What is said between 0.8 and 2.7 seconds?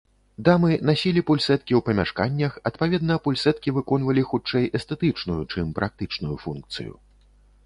насілі пульсэткі ў памяшканнях,